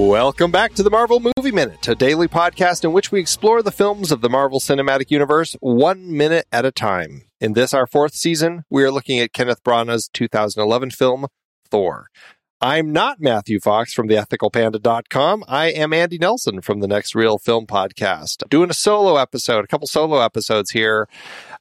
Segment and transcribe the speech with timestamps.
[0.00, 3.70] Welcome back to the Marvel Movie Minute, a daily podcast in which we explore the
[3.70, 7.26] films of the Marvel Cinematic Universe one minute at a time.
[7.38, 11.26] In this, our fourth season, we are looking at Kenneth Branagh's 2011 film,
[11.70, 12.08] Thor.
[12.62, 15.44] I'm not Matthew Fox from theethicalpanda.com.
[15.46, 18.48] I am Andy Nelson from the Next Reel Film Podcast.
[18.48, 21.08] Doing a solo episode, a couple solo episodes here.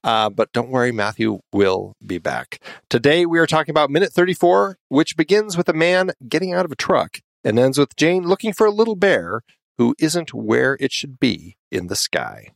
[0.01, 2.61] Uh, but don't worry, Matthew will be back.
[2.89, 6.71] Today we are talking about minute 34, which begins with a man getting out of
[6.71, 9.41] a truck and ends with Jane looking for a little bear
[9.77, 12.49] who isn't where it should be in the sky.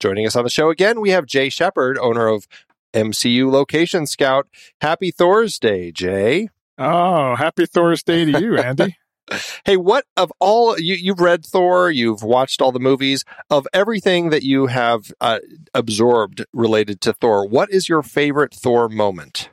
[0.00, 2.46] Joining us on the show again, we have Jay Shepard, owner of
[2.92, 4.48] MCU Location Scout.
[4.80, 6.48] Happy Thursday, Jay.
[6.78, 8.96] Oh, happy Thursday to you, Andy.
[9.64, 14.30] hey, what of all you, you've read Thor, you've watched all the movies of everything
[14.30, 15.38] that you have uh,
[15.72, 17.46] absorbed related to Thor.
[17.46, 19.50] What is your favorite Thor moment?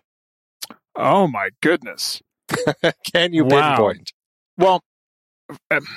[0.96, 2.22] Oh my goodness!
[3.14, 3.76] Can you Wow.
[3.78, 4.12] pinpoint?
[4.60, 4.84] Well,
[5.72, 5.88] um,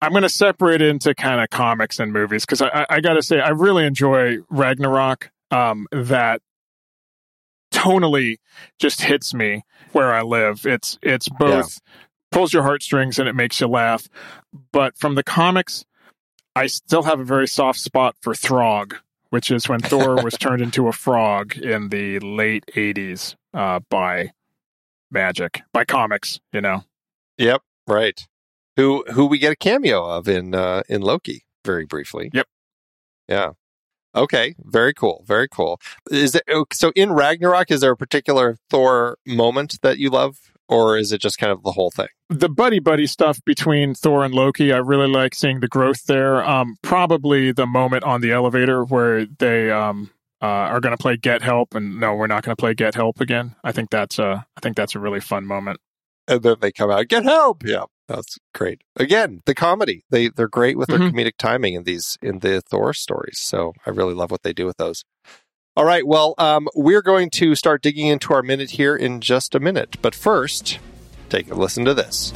[0.00, 3.22] I'm going to separate into kind of comics and movies because I, I, got to
[3.22, 5.30] say I really enjoy Ragnarok.
[5.50, 6.40] Um, that
[7.70, 8.38] tonally
[8.78, 10.64] just hits me where I live.
[10.64, 11.80] It's it's both
[12.30, 14.08] pulls your heartstrings and it makes you laugh.
[14.72, 15.84] But from the comics,
[16.56, 18.96] I still have a very soft spot for Throg,
[19.28, 24.30] which is when Thor was turned into a frog in the late '80s uh, by
[25.10, 26.40] magic, by comics.
[26.54, 26.84] You know.
[27.40, 28.26] Yep, right.
[28.76, 32.30] Who who we get a cameo of in uh, in Loki very briefly.
[32.32, 32.46] Yep.
[33.28, 33.52] Yeah.
[34.14, 34.54] Okay.
[34.58, 35.24] Very cool.
[35.26, 35.80] Very cool.
[36.10, 37.70] Is it oh, so in Ragnarok?
[37.70, 40.38] Is there a particular Thor moment that you love,
[40.68, 42.08] or is it just kind of the whole thing?
[42.30, 46.44] the buddy buddy stuff between Thor and Loki, I really like seeing the growth there.
[46.48, 50.10] Um, probably the moment on the elevator where they um,
[50.40, 52.94] uh, are going to play Get Help, and no, we're not going to play Get
[52.94, 53.56] Help again.
[53.64, 55.80] I think that's a, I think that's a really fun moment.
[56.30, 57.64] And then they come out, get help.
[57.64, 58.82] Yeah, that's great.
[58.96, 60.04] Again, the comedy.
[60.10, 61.10] They they're great with their Mhm.
[61.12, 63.38] comedic timing in these in the Thor stories.
[63.40, 65.04] So I really love what they do with those.
[65.76, 66.06] All right.
[66.06, 69.96] Well, um, we're going to start digging into our minute here in just a minute.
[70.02, 70.78] But first,
[71.28, 72.32] take a listen to this.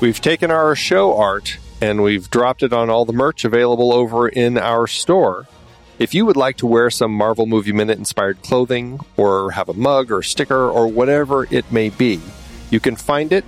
[0.00, 4.28] We've taken our show art and we've dropped it on all the merch available over
[4.28, 5.46] in our store.
[6.02, 9.72] If you would like to wear some Marvel Movie Minute inspired clothing, or have a
[9.72, 12.20] mug or sticker, or whatever it may be,
[12.70, 13.44] you can find it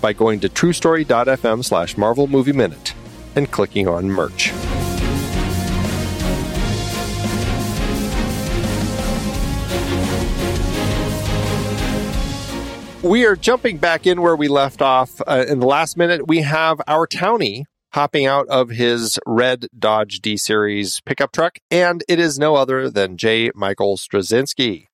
[0.00, 2.94] by going to truestory.fm slash Marvel Movie Minute
[3.34, 4.52] and clicking on merch.
[13.02, 15.20] We are jumping back in where we left off.
[15.26, 17.64] Uh, in the last minute, we have our townie
[17.94, 22.90] hopping out of his red Dodge D Series pickup truck, and it is no other
[22.90, 23.52] than J.
[23.54, 24.88] Michael Straczynski.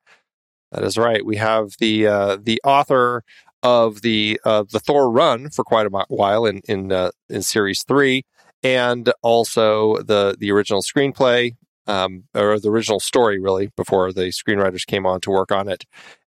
[0.70, 1.24] That is right.
[1.24, 3.24] We have the uh, the author
[3.62, 7.84] of the uh, the Thor run for quite a while in in uh, in Series
[7.88, 8.24] three,
[8.62, 11.52] and also the the original screenplay
[11.86, 15.84] um, or the original story, really, before the screenwriters came on to work on it.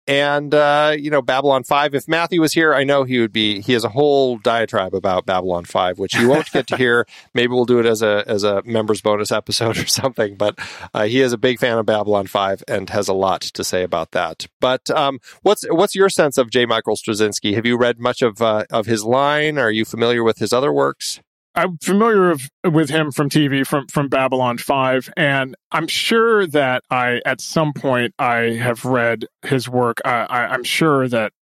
[0.08, 1.94] And uh, you know, Babylon Five.
[1.94, 3.62] If Matthew was here, I know he would be.
[3.62, 7.06] He has a whole diatribe about Babylon Five, which you won't get to hear.
[7.34, 10.36] Maybe we'll do it as a as a members bonus episode or something.
[10.36, 10.58] But
[10.94, 13.84] uh, he is a big fan of Babylon Five and has a lot to say
[13.84, 14.48] about that.
[14.60, 16.66] But um, what's what's your sense of J.
[16.66, 17.54] Michael Straczynski?
[17.54, 19.58] Have you read much of uh, of his line?
[19.60, 21.20] Are you familiar with his other works?
[21.56, 26.84] I'm familiar of, with him from TV from from Babylon Five, and I'm sure that
[26.90, 30.00] I at some point I have read his work.
[30.06, 31.34] I, I, I'm sure that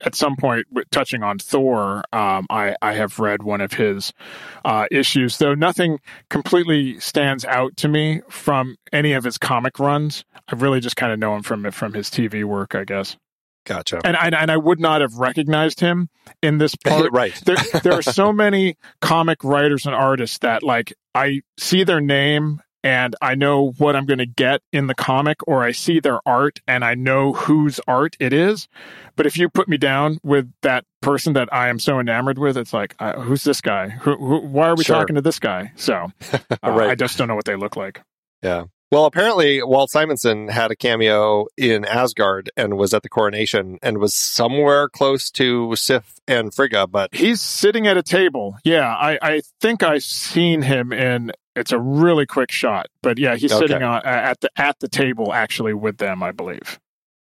[0.00, 4.12] at some point, touching on Thor, um, I I have read one of his
[4.64, 5.98] uh, issues, though nothing
[6.30, 10.24] completely stands out to me from any of his comic runs.
[10.50, 13.16] I really just kind of know him from from his TV work, I guess,
[13.66, 14.00] Gotcha.
[14.04, 16.08] and I, and I would not have recognized him
[16.42, 17.34] in this part right.
[17.44, 22.62] there, there are so many comic writers and artists that like I see their name
[22.84, 26.20] and I know what I'm going to get in the comic, or I see their
[26.26, 28.68] art and I know whose art it is.
[29.16, 32.56] But if you put me down with that person that I am so enamored with,
[32.56, 33.88] it's like, uh, who's this guy?
[33.88, 34.94] Who, who, why are we Sure.
[34.94, 35.72] talking to this guy?
[35.74, 36.38] So uh,
[36.70, 36.90] Right.
[36.90, 38.00] I just don't know what they look like.
[38.44, 38.64] Yeah.
[38.90, 43.98] Well, apparently Walt Simonson had a cameo in Asgard and was at the coronation and
[43.98, 48.56] was somewhere close to Sif and Frigga, but He's sitting at a table.
[48.64, 51.32] Yeah, I, I think I've seen him in.
[51.54, 53.66] It's a really quick shot, but yeah, he's Okay.
[53.66, 56.78] sitting on at the at the table actually with them, I believe.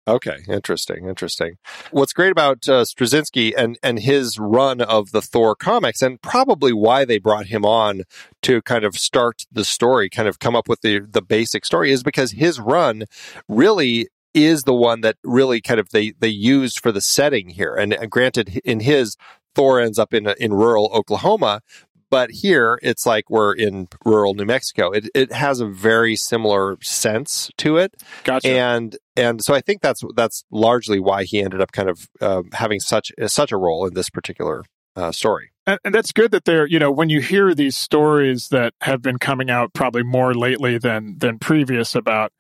[0.08, 1.56] Okay, interesting, interesting.
[1.91, 6.73] What's great about uh, Straczynski and and his run of the Thor comics, and probably
[6.73, 8.03] why they brought him on
[8.43, 11.91] to kind of start the story, kind of come up with the the basic story,
[11.91, 13.05] is because his run
[13.49, 17.75] really is the one that really kind of they they used for the setting here.
[17.75, 19.17] And, and granted, in his
[19.56, 21.62] Thor ends up in in rural Oklahoma,
[22.11, 24.91] but here it's like we're in rural New Mexico.
[24.91, 27.94] It it has a very similar sense to it,
[28.25, 28.49] Gotcha.
[28.49, 32.43] and and so I think that's that's largely why he ended up kind of uh,
[32.53, 34.64] having such such a role in this particular
[34.97, 35.50] uh, story.
[35.67, 39.02] And, and that's good that they're, you know, when you hear these stories that have
[39.02, 42.32] been coming out probably more lately than than previous about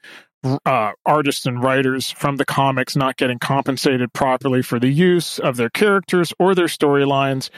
[0.64, 5.56] uh, artists and writers from the comics not getting compensated properly for the use of
[5.56, 7.50] their characters or their storylines.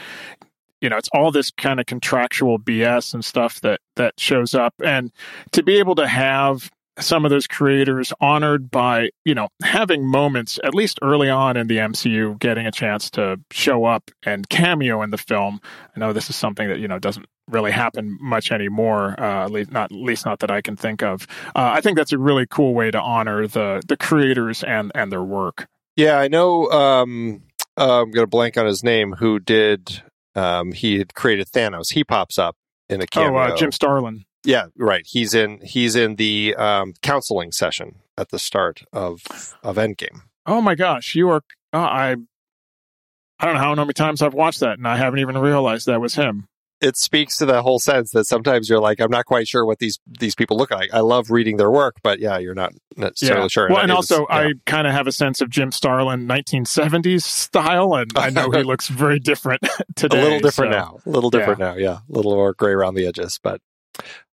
[0.80, 4.75] You know, it's all this kind of contractual BS and stuff that that shows up,
[4.84, 5.12] and
[5.52, 6.70] to be able to have
[7.00, 11.66] some of those creators honored by you know having moments at least early on in
[11.66, 15.60] the MCU getting a chance to show up and cameo in the film.
[15.96, 19.14] I know this is something that you know doesn't really happen much anymore.
[19.19, 21.26] Uh, at least not at least not that I can think of.
[21.54, 25.10] Uh, I think that's a really cool way to honor the the creators and and
[25.12, 25.66] their work.
[25.96, 26.70] Yeah, I know.
[26.70, 27.42] Um,
[27.76, 29.14] uh, I'm going to blank on his name.
[29.14, 30.02] Who did?
[30.38, 31.93] Um, he had created Thanos.
[31.93, 32.56] He pops up
[32.88, 33.38] in a cameo.
[33.38, 34.25] Oh, uh, Jim Starlin.
[34.44, 35.05] Yeah, right.
[35.06, 35.61] He's in.
[35.62, 39.20] He's in the um, counseling session at the start of
[39.62, 40.20] of Endgame.
[40.46, 41.43] Oh my gosh, you are.
[41.73, 42.17] Uh, I.
[43.40, 46.00] I don't know how many times I've watched that, and I haven't even realized that
[46.00, 46.49] was him.
[46.80, 49.78] It speaks to the whole sense that sometimes you're like, I'm not quite sure what
[49.78, 50.90] these these people look like.
[50.92, 53.48] I love reading their work, but yeah, you're not necessarily yeah.
[53.48, 53.69] sure.
[53.69, 54.36] Well, and also, yeah.
[54.36, 58.62] I kind of have a sense of Jim Starlin 1970s style, and I know he
[58.64, 59.62] looks very different
[59.96, 60.19] today.
[60.20, 60.78] a little different so.
[60.78, 60.98] now.
[61.04, 61.75] A little different now.
[61.75, 63.60] Yeah, a little more gray around the edges, but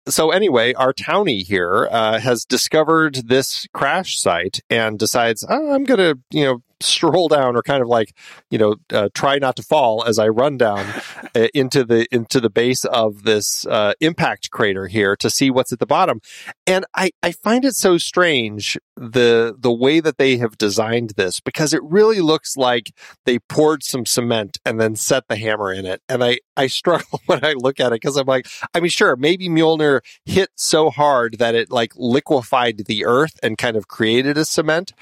[0.06, 5.84] so anyway, our townie here uh, has discovered this crash site and decides oh, I'm
[5.84, 8.14] going to you know stroll down or kind of like
[8.50, 10.86] you know uh, try not to fall as I run down
[11.34, 15.72] uh, into the into the base of this uh, impact crater here to see what's
[15.72, 16.20] at the bottom.
[16.66, 21.40] And I I find it so strange the the way that they have designed this
[21.40, 22.92] because it really looks like
[23.24, 26.02] they poured some cement and then set the hammer in it.
[26.08, 29.16] And I I struggle when I look at it because I'm like I mean sure
[29.16, 34.38] maybe Mjolnir hit so hard that it like liquefied the earth and kind of created
[34.38, 34.92] a cement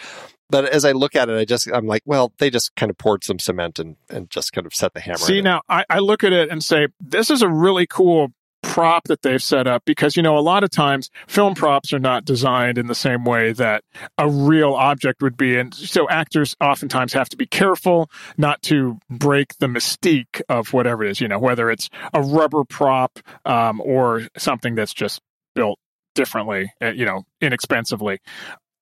[0.52, 2.98] but as I look at it, I just I'm like, well, they just kind of
[2.98, 5.16] poured some cement and and just kind of set the hammer.
[5.16, 8.28] See now, I, I look at it and say this is a really cool
[8.62, 11.98] prop that they've set up because you know a lot of times film props are
[11.98, 13.82] not designed in the same way that
[14.18, 18.98] a real object would be and so actors oftentimes have to be careful not to
[19.10, 23.80] break the mystique of whatever it is you know whether it's a rubber prop um,
[23.84, 25.20] or something that's just
[25.56, 25.80] built
[26.14, 28.20] differently you know inexpensively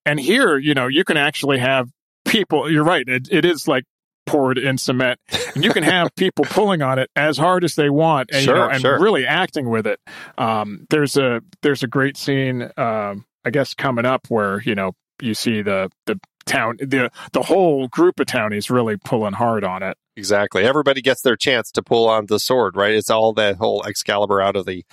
[0.05, 1.89] and here, you know, you can actually have
[2.25, 3.85] people, you're right, it, it is like
[4.25, 5.19] poured in cement.
[5.55, 8.55] And you can have people pulling on it as hard as they want and, sure,
[8.55, 8.99] you know, and sure.
[8.99, 9.99] really acting with it.
[10.37, 14.93] Um, there's a there's a great scene, um, I guess, coming up where, you know,
[15.21, 19.83] you see the the town the the whole group of townies really pulling hard on
[19.83, 19.97] it.
[20.17, 20.63] Exactly.
[20.63, 22.93] Everybody gets their chance to pull on the sword, right?
[22.93, 24.83] It's all that whole Excalibur out of the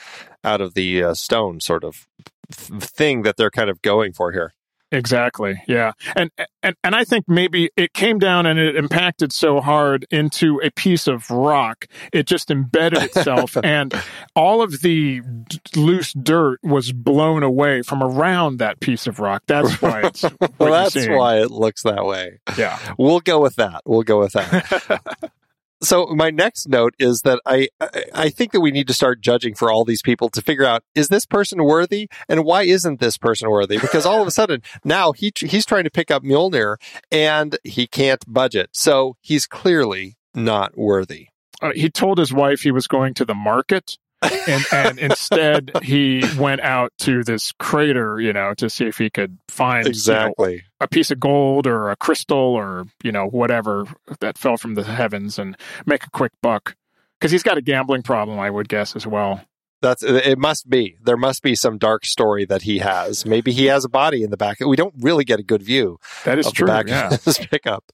[0.44, 2.06] out of the uh, stone sort of
[2.50, 4.54] thing that they're kind of going for here.
[4.90, 5.62] Exactly.
[5.68, 5.92] Yeah.
[6.16, 6.30] And
[6.62, 10.70] and and I think maybe it came down and it impacted so hard into a
[10.70, 11.86] piece of rock.
[12.12, 13.94] It just embedded itself and
[14.34, 19.42] all of the d- loose dirt was blown away from around that piece of rock.
[19.46, 20.22] That's why it's
[20.58, 22.40] well, that's why it looks that way.
[22.56, 22.78] Yeah.
[22.96, 23.82] We'll go with that.
[23.84, 25.30] We'll go with that.
[25.82, 27.68] so my next note is that I
[28.14, 30.82] I think that we need to start judging for all these people to figure out
[30.94, 33.78] is this person worthy and why isn't this person worthy?
[33.78, 36.76] Because all of a sudden now he he's trying to pick up Mjolnir
[37.10, 41.28] and he can't budget, so he's clearly not worthy.
[41.60, 43.98] Uh, he told his wife he was going to the market.
[44.22, 49.10] And, and instead he went out to this crater, you know, to see if he
[49.10, 53.26] could find exactly you know, a piece of gold or a crystal or you know
[53.26, 53.86] whatever
[54.20, 55.56] that fell from the heavens and
[55.86, 56.76] make a quick buck
[57.18, 59.40] because he's got a gambling problem, I would guess as well.
[59.80, 60.38] That's it.
[60.38, 63.24] Must be there must be some dark story that he has.
[63.24, 64.58] Maybe he has a body in the back.
[64.58, 66.00] We don't really get a good view.
[66.24, 66.66] That is of true.
[66.66, 67.10] The back yeah.
[67.26, 67.84] of pickup.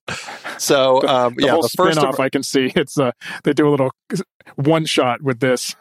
[0.57, 3.13] So um, the yeah, the first spin-off of, I can see it's uh,
[3.43, 3.91] they do a little
[4.57, 5.77] one shot with this.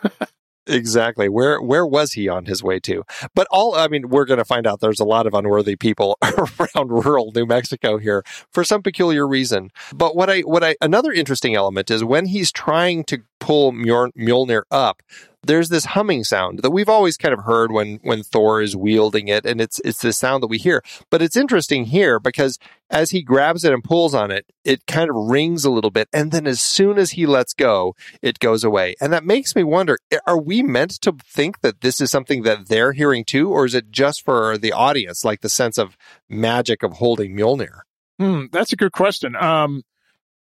[0.68, 3.04] Exactly where where was he on his way to?
[3.36, 4.80] But all I mean, we're going to find out.
[4.80, 9.72] There's a lot of unworthy people around rural New Mexico here for some peculiar reason.
[9.94, 14.64] But what I what I another interesting element is when he's trying to pull Mjolnir
[14.72, 15.04] up,
[15.46, 19.28] there's this humming sound that we've always kind of heard when when Thor is wielding
[19.28, 20.82] it, and it's it's this sound that we hear.
[21.10, 22.58] But it's interesting here because
[22.90, 26.08] as he grabs it and pulls on it, it kind of rings a little bit,
[26.14, 28.96] and then as soon as he lets go, it goes away.
[29.02, 32.70] And that makes me wonder: Are we meant to think that this is something that
[32.70, 35.98] they're hearing too, or is it just for the audience, like the sense of
[36.30, 37.82] magic of holding Mjolnir?
[38.20, 39.36] Hmm, that's a good question.
[39.36, 39.84] Um,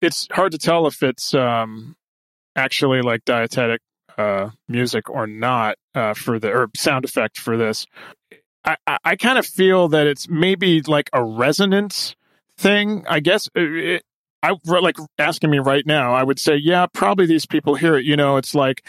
[0.02, 1.96] it's hard to tell if it's um,
[2.56, 3.80] actually like diegetic
[4.18, 7.86] uh, music or not uh, for the or sound effect for this.
[8.64, 12.16] I, I, I kind of feel that it's maybe like a resonance
[12.58, 13.06] thing.
[13.08, 14.04] I guess uh, it,
[14.44, 16.14] I like asking me right now.
[16.14, 18.06] I would say, yeah, probably these people hear it.
[18.06, 18.86] You know, it's like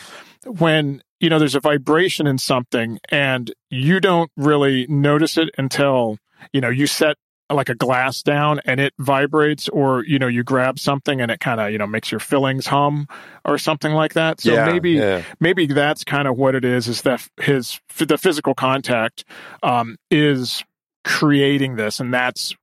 [0.47, 6.19] when you know there's a vibration in something and you don't really notice it until
[6.53, 7.17] you know you set
[7.51, 11.41] like a glass down and it vibrates or you know you grab something and it
[11.41, 13.07] kind of you know makes your fillings hum
[13.45, 15.23] or something like that so yeah, maybe yeah.
[15.41, 19.25] maybe that's kind of what it is is that his the physical contact
[19.63, 20.65] um, is
[21.05, 22.55] creating this and that's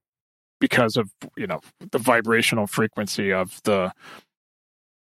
[0.59, 1.59] because of you know
[1.91, 3.91] the vibrational frequency of the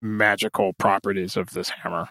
[0.02, 2.10] magical properties of this hammer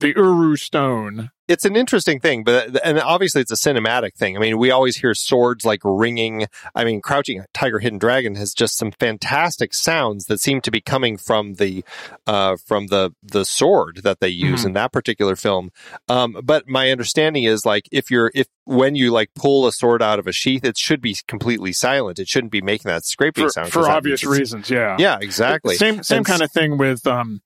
[0.00, 4.36] the uru stone it's an interesting thing, but and obviously it's a cinematic thing.
[4.36, 6.46] I mean, we always hear swords like ringing.
[6.74, 10.80] I mean, Crouching Tiger, Hidden Dragon has just some fantastic sounds that seem to be
[10.80, 11.84] coming from the
[12.26, 14.68] uh, from the the sword that they use mm-hmm.
[14.68, 15.70] in that particular film.
[16.08, 20.02] Um, but my understanding is like if you're if when you like pull a sword
[20.02, 22.18] out of a sheath, it should be completely silent.
[22.18, 24.68] It shouldn't be making that scraping for, sound for obvious reasons.
[24.68, 25.76] Yeah, yeah, exactly.
[25.76, 27.40] Same same and, kind of thing with um,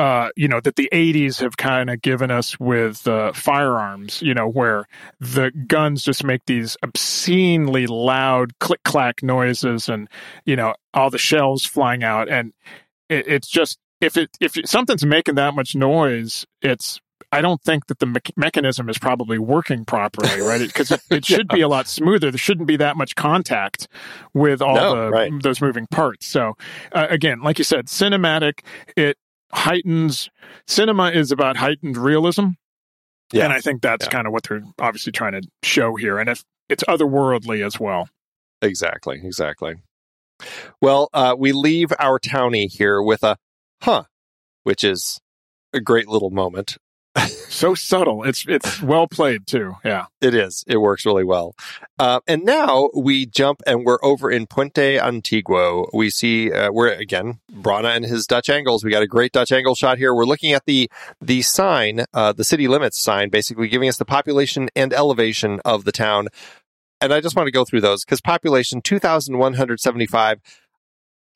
[0.00, 4.32] uh, you know, that the 80s have kind of given us with uh, firearms, you
[4.32, 4.86] know, where
[5.20, 10.08] the guns just make these obscenely loud click clack noises and,
[10.46, 12.30] you know, all the shells flying out.
[12.30, 12.54] And
[13.10, 16.98] it, it's just, if it, if something's making that much noise, it's,
[17.30, 20.66] I don't think that the me- mechanism is probably working properly, right?
[20.66, 21.56] Because it, it, should yeah.
[21.56, 22.30] be a lot smoother.
[22.30, 23.86] There shouldn't be that much contact
[24.32, 25.42] with all no, the right.
[25.42, 26.26] those moving parts.
[26.26, 26.56] So,
[26.92, 28.60] uh, again, like you said, cinematic.
[28.96, 29.18] It
[29.52, 30.30] heightens
[30.66, 32.48] cinema is about heightened realism.
[33.32, 33.44] Yeah.
[33.44, 34.10] And I think that's yeah.
[34.10, 36.18] kind of what they're obviously trying to show here.
[36.18, 38.08] And if it's otherworldly as well.
[38.62, 39.20] Exactly.
[39.22, 39.76] Exactly.
[40.80, 43.36] Well, uh, we leave our townie here with a
[43.82, 44.04] huh,
[44.64, 45.20] which is
[45.72, 46.76] a great little moment
[47.48, 48.24] so subtle.
[48.24, 49.74] It's it's well played too.
[49.84, 50.64] Yeah, it is.
[50.66, 51.54] It works really well.
[51.98, 55.88] Uh, and now we jump and we're over in Puente Antiguo.
[55.92, 58.84] We see uh, we're again Branagh and his Dutch angles.
[58.84, 60.14] We got a great Dutch angle shot here.
[60.14, 64.04] We're looking at the the sign, uh, the city limits sign, basically giving us the
[64.04, 66.28] population and elevation of the town.
[67.00, 70.06] And I just want to go through those because population two thousand one hundred seventy
[70.06, 70.40] five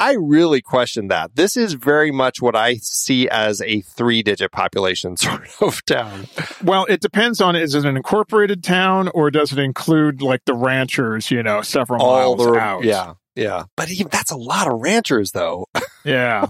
[0.00, 1.36] I really question that.
[1.36, 6.26] This is very much what I see as a three digit population sort of town.
[6.62, 10.54] Well, it depends on is it an incorporated town or does it include like the
[10.54, 12.84] ranchers, you know, several All miles the, out?
[12.84, 13.14] Yeah.
[13.34, 13.64] Yeah.
[13.76, 15.66] But even that's a lot of ranchers though.
[16.06, 16.48] Yeah.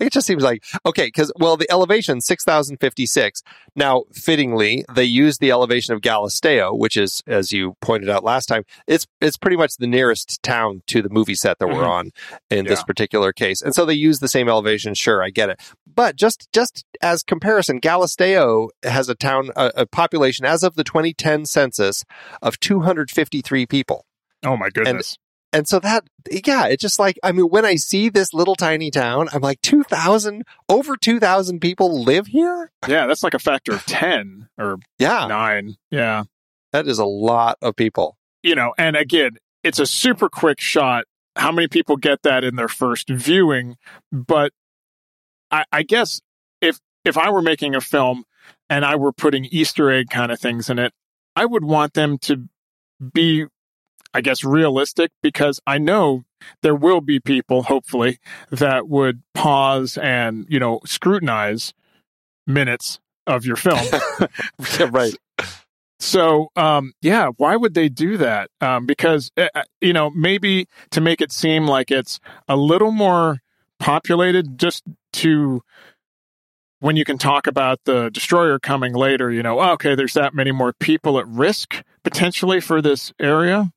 [0.00, 3.42] It just seems like okay, because well, the elevation six thousand fifty six.
[3.76, 8.46] Now, fittingly, they use the elevation of Galisteo, which is, as you pointed out last
[8.46, 11.76] time, it's it's pretty much the nearest town to the movie set that mm-hmm.
[11.76, 12.10] we're on
[12.50, 12.70] in yeah.
[12.70, 14.94] this particular case, and so they use the same elevation.
[14.94, 19.86] Sure, I get it, but just just as comparison, Galisteo has a town a, a
[19.86, 22.04] population as of the twenty ten census
[22.40, 24.06] of two hundred fifty three people.
[24.44, 25.18] Oh my goodness.
[25.52, 28.90] And so that, yeah, it's just like, I mean, when I see this little tiny
[28.90, 32.70] town, I'm like, 2,000, over 2,000 people live here?
[32.86, 35.26] Yeah, that's like a factor of 10 or yeah.
[35.26, 35.76] nine.
[35.90, 36.24] Yeah.
[36.72, 38.16] That is a lot of people.
[38.42, 41.04] You know, and again, it's a super quick shot.
[41.36, 43.76] How many people get that in their first viewing?
[44.12, 44.52] But
[45.50, 46.20] I, I guess
[46.60, 48.24] if, if I were making a film
[48.68, 50.92] and I were putting Easter egg kind of things in it,
[51.34, 52.48] I would want them to
[53.12, 53.46] be
[54.14, 56.24] I guess, realistic because I know
[56.62, 58.18] there will be people, hopefully,
[58.50, 61.74] that would pause and, you know, scrutinize
[62.46, 63.84] minutes of your film.
[64.78, 65.14] yeah, right.
[66.00, 68.50] So, um, yeah, why would they do that?
[68.60, 69.48] Um, because, uh,
[69.80, 73.40] you know, maybe to make it seem like it's a little more
[73.78, 74.82] populated just
[75.14, 75.62] to
[76.80, 80.50] when you can talk about the destroyer coming later, you know, okay, there's that many
[80.50, 83.70] more people at risk potentially for this area.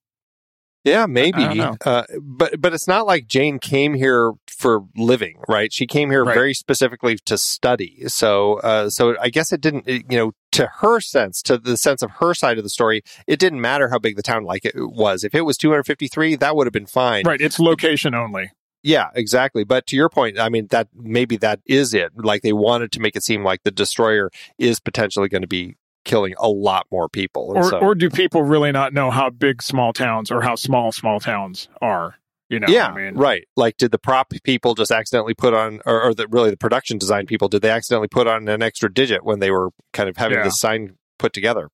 [0.84, 1.62] Yeah, maybe.
[1.62, 5.72] Uh, but but it's not like Jane came here for living, right?
[5.72, 6.34] She came here right.
[6.34, 8.04] very specifically to study.
[8.08, 11.78] So uh, so I guess it didn't, it, you know, to her sense, to the
[11.78, 14.66] sense of her side of the story, it didn't matter how big the town like
[14.66, 15.24] it was.
[15.24, 17.26] If it was 253, that would have been fine.
[17.26, 17.42] Right.
[17.42, 18.52] It's location only.
[18.84, 19.64] Yeah, exactly.
[19.64, 22.12] But to your point, I mean that maybe that is it.
[22.16, 25.78] Like they wanted to make it seem like the destroyer is potentially going to be
[26.06, 27.52] killing a lot more people.
[27.56, 30.92] Or, so, or do people really not know how big small towns or how small
[30.92, 32.16] small towns are?
[32.50, 33.46] You know, yeah, I mean, right.
[33.56, 36.98] Like, did the prop people just accidentally put on, or, or the, really the production
[37.00, 40.18] design people, did they accidentally put on an extra digit when they were kind of
[40.18, 40.44] having Yeah.
[40.44, 41.70] the sign put together?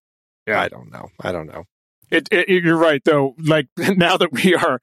[0.48, 0.62] Yeah.
[0.62, 1.10] I don't know.
[1.20, 1.66] I don't know.
[2.12, 3.36] It, it, you're right, though.
[3.40, 4.80] Like now that we are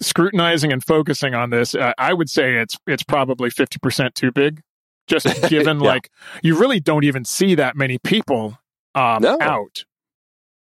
[0.00, 4.32] scrutinizing and focusing on this, uh, I would say it's it's probably fifty percent too
[4.32, 4.60] big.
[5.06, 5.86] Just given, Yeah.
[5.86, 6.10] like,
[6.42, 8.58] you really don't even see that many people
[8.96, 9.38] um, No.
[9.40, 9.84] out.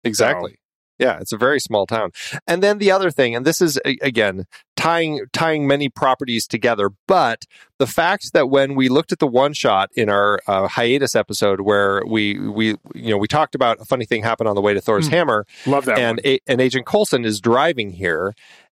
[0.04, 0.58] Exactly.
[1.00, 2.12] Yeah, it's a very small town.
[2.48, 4.46] And then the other thing, and this is again
[4.78, 7.46] tying tying many properties together, but
[7.80, 11.62] the fact that when we looked at the one shot in our uh, hiatus episode
[11.62, 14.74] where we we you know we talked about a funny thing happened on the way
[14.74, 15.14] to Thor's Hmm.
[15.14, 18.34] hammer, Love that and a, and Agent Coulson is driving here.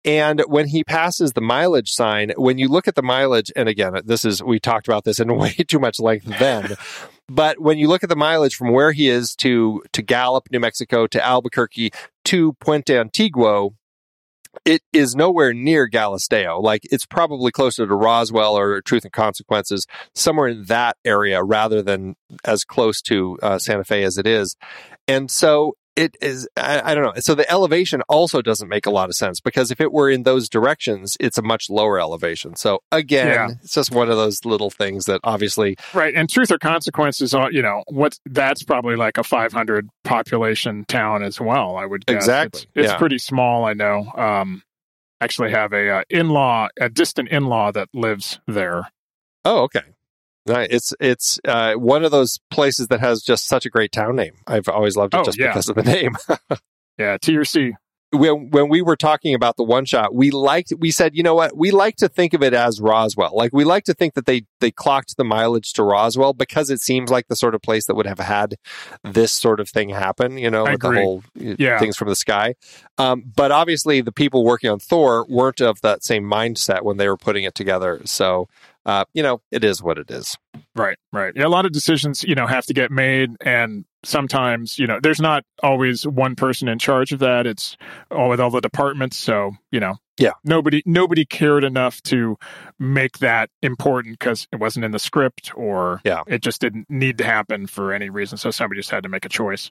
[0.06, 4.00] And when he passes the mileage sign, when you look at the mileage, and again,
[4.04, 6.76] this is we talked about this in way too much length then,
[7.28, 10.60] but when you look at the mileage from where he is to to Gallup, New
[10.60, 11.90] Mexico, to Albuquerque,
[12.26, 13.74] to Puente Antiguo,
[14.64, 16.62] it is nowhere near Galisteo.
[16.62, 21.82] Like it's probably closer to Roswell or Truth and Consequences, somewhere in that area, rather
[21.82, 24.56] than as close to uh, Santa Fe as it is.
[25.08, 26.48] And so it is.
[26.56, 27.12] I, I don't know.
[27.16, 30.22] So the elevation also doesn't make a lot of sense because if it were in
[30.24, 32.54] those directions, it's a much lower elevation.
[32.56, 33.48] So again, Yeah.
[33.62, 37.50] it's just one of those little things that obviously Right, and truth or consequences are
[37.50, 41.76] you know what that's probably like a 500 population town as well.
[41.76, 42.16] I would guess.
[42.16, 42.98] Exactly, It's, it's yeah.
[42.98, 43.64] pretty small.
[43.64, 44.12] I know.
[44.16, 44.62] Um,
[45.20, 48.88] actually, have a uh, in law, a distant in law that lives there.
[49.44, 49.80] Oh, okay.
[50.46, 50.68] Right.
[50.70, 54.34] It's it's uh, one of those places that has just such a great town name.
[54.46, 55.48] I've always loved it Oh, just yeah.
[55.48, 56.16] because of the name.
[56.98, 57.72] Yeah, T or C.
[58.10, 61.34] when when we were talking about the one shot, we liked we said, you know
[61.34, 63.32] what, we like to think of it as Roswell.
[63.36, 66.80] Like we like to think that they they clocked the mileage to Roswell because it
[66.80, 68.54] seems like the sort of place that would have had
[69.04, 70.38] this sort of thing happen.
[70.38, 71.78] You know, I with the whole uh, Yeah.
[71.78, 72.54] things from the sky.
[72.96, 77.08] Um, but obviously, the people working on Thor weren't of that same mindset when they
[77.08, 78.00] were putting it together.
[78.06, 78.48] So,
[78.86, 80.34] uh, you know, it is what it is.
[80.74, 81.32] Right, right.
[81.36, 84.98] Yeah, a lot of decisions, you know, have to get made, and sometimes, you know,
[85.02, 87.46] there's not always one person in charge of that.
[87.46, 87.76] It's
[88.10, 89.16] all with all the departments.
[89.16, 90.32] So, you know, Yeah.
[90.44, 92.36] nobody nobody cared enough to
[92.78, 96.22] make that important because it wasn't in the script, or Yeah.
[96.26, 98.38] it just didn't need to happen for any reason.
[98.38, 99.70] So somebody just had to make a choice.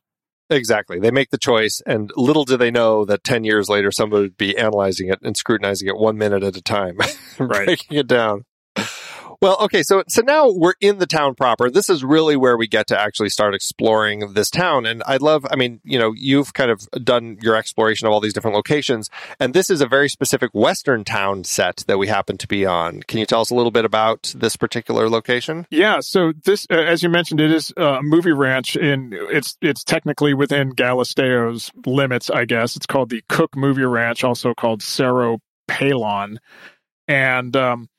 [0.50, 1.00] Exactly.
[1.00, 4.38] They make the choice, and little do they know that 10 years later, somebody would
[4.38, 6.98] be analyzing it and scrutinizing it one minute at a time,
[7.40, 7.66] Right.
[7.66, 8.44] breaking it down.
[9.42, 11.70] Well, okay, so so now we're in the town proper.
[11.70, 14.86] This is really where we get to actually start exploring this town.
[14.86, 18.20] And I love, I mean, you know, you've kind of done your exploration of all
[18.20, 22.38] these different locations, and this is a very specific Western town set that we happen
[22.38, 23.02] to be on.
[23.04, 25.68] Can you tell us a little bit about this particular location?
[25.70, 28.76] Yeah, so this, uh, as you mentioned, it is a movie ranch.
[28.76, 32.76] In it's it's technically within Galisteo's limits, I guess.
[32.76, 36.38] It's called the Cook Movie Ranch, also called Cerro Pelon,
[37.08, 37.90] and um,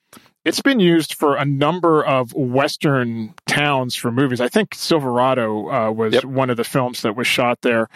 [0.46, 4.40] it's been used for a number of Western towns for movies.
[4.40, 6.24] I think Silverado uh, was Yep.
[6.24, 7.88] one of the films that was shot there.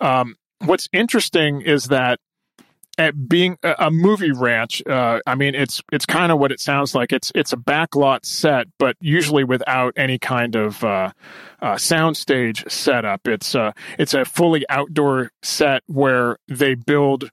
[0.00, 2.18] Um, what's interesting is that
[2.96, 6.60] at being a, a movie ranch, uh, I mean, it's it's kind of what it
[6.60, 7.12] sounds like.
[7.12, 11.12] It's it's a backlot set, but usually without any kind of uh,
[11.60, 13.28] uh, soundstage setup.
[13.28, 17.30] It's uh, it's a fully outdoor set where they build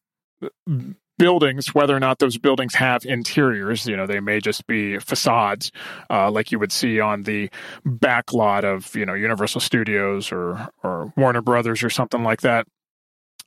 [1.17, 3.87] buildings, whether or not those buildings have interiors.
[3.87, 5.71] You know, they may just be facades,
[6.09, 7.49] uh, like you would see on the
[7.85, 12.67] back lot of you know Universal Studios or or Warner Brothers or something like that.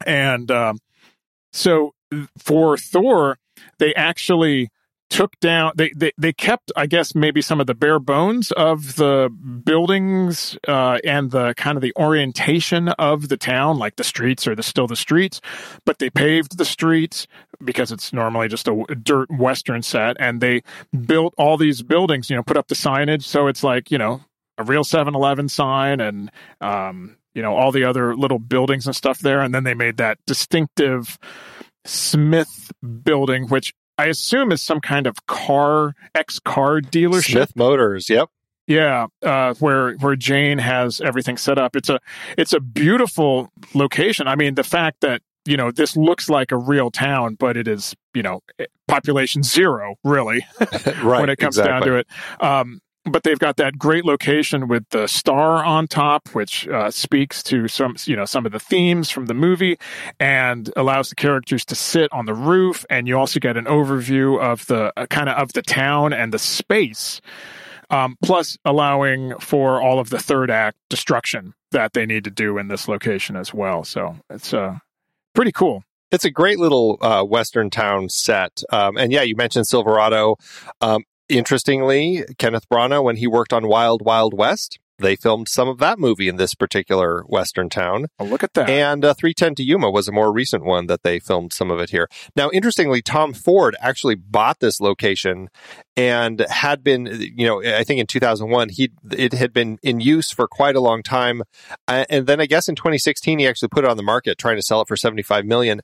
[0.07, 0.79] And um,
[1.53, 1.95] so
[2.39, 3.39] for Thor,
[3.79, 4.71] they actually
[5.11, 8.97] took down they, they they kept i guess maybe some of the bare bones of
[8.97, 9.31] the
[9.65, 14.55] buildings uh and the kind of the orientation of the town like the streets are
[14.55, 15.41] the still the streets
[15.85, 17.27] but they paved the streets
[17.65, 20.63] because it's normally just a dirt western set and they
[21.07, 23.23] built all these buildings you know put up the signage.
[23.23, 24.21] So it's like you know
[24.57, 29.21] a real 7-eleven sign and um you know all the other little buildings and stuff
[29.21, 29.41] there.
[29.41, 31.19] And then they made that distinctive
[31.85, 38.09] smith building which i assume is some kind of car ex car dealership Smith Motors.
[38.09, 38.29] Yep.
[38.67, 41.77] yeah, uh, where where Jane has everything set up.
[41.77, 42.01] It's a
[42.37, 44.29] it's a beautiful location.
[44.29, 47.69] I mean, the fact that you know this looks like a real town, but it
[47.69, 48.41] is you know
[48.87, 51.21] population zero really right.
[51.21, 51.73] when it comes exactly.
[51.73, 52.07] down to it.
[52.41, 52.81] Um,
[53.11, 57.69] but they've got that great location with the star on top, which uh, speaks to
[57.69, 59.79] some, you know, some of the themes from the movie,
[60.21, 62.85] and allows the characters to sit on the roof.
[62.91, 66.33] And you also get an overview of the uh, kind of of the town and
[66.33, 67.21] the space,
[67.91, 72.59] um, plus allowing for all of the third act destruction that they need to do
[72.59, 73.85] in this location as well.
[73.85, 74.79] So it's uh,
[75.35, 75.85] pretty cool.
[76.11, 78.63] It's a great little uh, Western town set.
[78.73, 80.37] Um, and yeah, you mentioned Silverado.
[80.81, 85.79] Um, interestingly, Kenneth Branagh, when he worked on Wild Wild West, they filmed some of
[85.79, 88.07] that movie in this particular Western town.
[88.19, 88.69] Oh, look at that.
[88.69, 91.79] And uh, 310 to Yuma was a more recent one that they filmed some of
[91.79, 92.09] it here.
[92.35, 95.49] Now, interestingly, Tom Ford actually bought this location
[95.97, 100.33] and had been, you know, I think in 2001, he it had been in use
[100.33, 101.43] for quite a long time.
[101.87, 104.57] Uh, and then I guess in 2016, he actually put it on the market trying
[104.57, 105.81] to sell it for 75 million.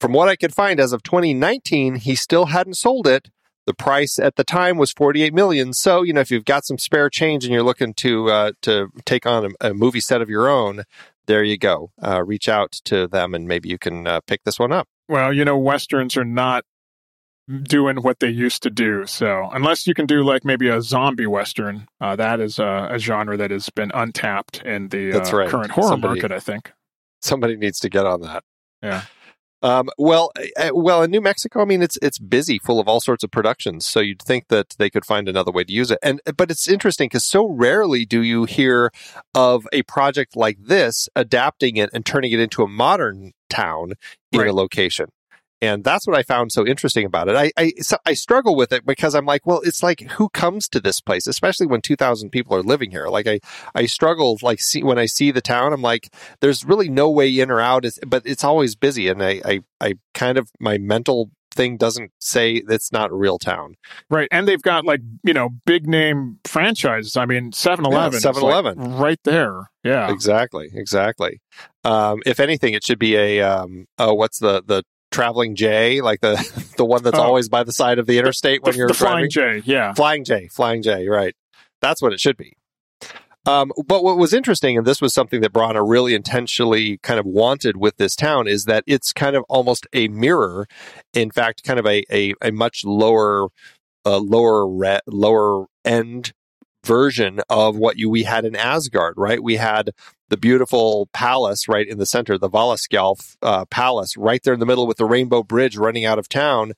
[0.00, 3.28] From what I could find as of 2019, he still hadn't sold it
[3.66, 5.72] the price at the time was 48 million.
[5.72, 8.88] So, you know, if you've got some spare change and you're looking to uh, to
[9.04, 10.84] take on a, a, movie set of your own,
[11.26, 11.90] there you go.
[12.02, 14.88] Uh, reach out to them and maybe you can uh, pick this one up.
[15.08, 16.64] Well, you know, westerns are not
[17.62, 19.06] doing what they used to do.
[19.06, 22.98] So, unless you can do like maybe a zombie western, uh, that is a, a,
[22.98, 25.48] genre that has been untapped in the uh, right.
[25.48, 26.32] current horror somebody, market.
[26.34, 26.72] I think
[27.20, 28.42] somebody needs to get on that.
[28.82, 29.02] Yeah.
[29.66, 33.00] Um, well, uh, well, in New Mexico, I mean, it's it's busy, full of all
[33.00, 33.84] sorts of productions.
[33.84, 35.98] So you'd think that they could find another way to use it.
[36.04, 38.92] And but it's interesting because so rarely do you hear
[39.34, 43.94] of a project like this adapting it and turning it into a modern town
[44.30, 44.48] in right.
[44.48, 45.06] a location.
[45.66, 47.36] And that's what I found so interesting about it.
[47.36, 50.68] I, I, so I struggle with it because I'm like, well, it's like who comes
[50.68, 53.08] to this place, especially when 2,000 people are living here.
[53.08, 53.40] Like I,
[53.74, 57.38] I struggle like see, when I see the town, I'm like, there's really no way
[57.38, 59.08] in or out, it's, but it's always busy.
[59.08, 63.38] And I, I, I kind of, my mental thing doesn't say it's not a real
[63.38, 63.74] town.
[64.10, 64.28] Right.
[64.30, 67.16] And they've got like, you know, big name franchises.
[67.16, 68.20] I mean, 7-Eleven.
[68.20, 68.78] 7-Eleven.
[68.78, 69.70] Like right there.
[69.82, 70.10] Yeah.
[70.12, 70.68] Exactly.
[70.72, 71.40] Exactly.
[71.82, 74.84] Um, if anything, it should be a, um, oh, what's the, the
[75.16, 76.36] traveling J, like the
[76.76, 78.94] the one that's oh, always by the side of the interstate the, when you're the
[78.94, 79.30] driving.
[79.30, 81.34] flying J, yeah, flying J, flying J, right?
[81.80, 82.56] That's what it should be.
[83.46, 87.26] Um, but what was interesting, and this was something that Branagh really intentionally kind of
[87.26, 90.66] wanted with this town, is that it's kind of almost a mirror.
[91.14, 93.48] In fact, kind of a a, a much lower,
[94.04, 96.32] uh, lower re- lower end
[96.86, 99.42] version of what you we had in Asgard, right?
[99.42, 99.90] We had
[100.28, 104.66] the beautiful palace right in the center, the Valaskjalf uh, Palace, right there in the
[104.66, 106.72] middle with the Rainbow Bridge running out of town.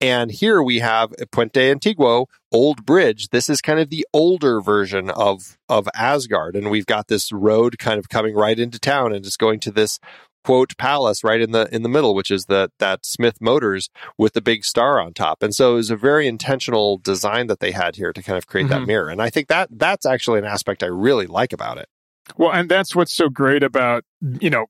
[0.00, 3.28] And here we have Puente Antiguo, Old Bridge.
[3.30, 7.78] This is kind of the older version of of Asgard, and we've got this road
[7.78, 9.98] kind of coming right into town and just going to this
[10.44, 14.32] quote palace right in the in the middle which is the that smith motors with
[14.32, 15.42] the big star on top.
[15.42, 18.46] And so it was a very intentional design that they had here to kind of
[18.46, 18.80] create mm-hmm.
[18.80, 19.08] that mirror.
[19.08, 21.88] And i think that that's actually an aspect i really like about it.
[22.36, 24.04] Well, and that's what's so great about,
[24.40, 24.66] you know,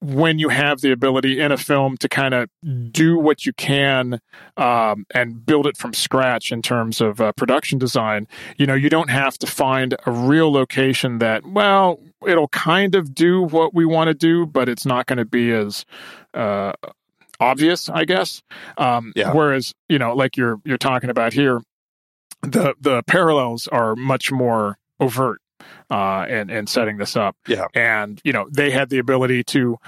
[0.00, 2.48] when you have the ability in a film to kind of
[2.90, 4.20] do what you can
[4.56, 8.88] um, and build it from scratch in terms of uh, production design, you know, you
[8.88, 13.84] don't have to find a real location that, well, it'll kind of do what we
[13.84, 15.84] want to do, but it's not going to be as
[16.32, 16.72] uh,
[17.40, 18.42] obvious, I guess.
[18.78, 19.32] Um, yeah.
[19.32, 21.60] Whereas, you know, like you're you're talking about here,
[22.42, 25.40] the the parallels are much more overt
[25.90, 27.36] uh, and and setting this up.
[27.46, 29.78] Yeah, and you know they had the ability to